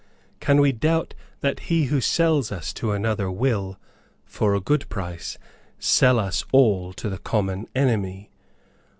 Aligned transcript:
Can 0.39 0.59
we 0.59 0.71
doubt 0.71 1.13
that 1.41 1.59
he 1.69 1.83
who 1.83 2.01
sells 2.01 2.51
us 2.51 2.73
to 2.73 2.87
one 2.87 2.95
another 2.95 3.29
will, 3.29 3.79
for 4.25 4.55
a 4.55 4.59
good 4.59 4.89
price, 4.89 5.37
sell 5.77 6.17
us 6.17 6.43
all 6.51 6.91
to 6.93 7.07
the 7.07 7.19
common 7.19 7.67
enemy?" 7.75 8.31